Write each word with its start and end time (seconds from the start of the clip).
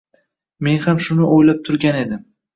Men 0.67 0.79
ham 0.85 1.03
shuni 1.09 1.29
o‘ylab 1.37 1.61
turgan 1.69 2.03
edim 2.03 2.27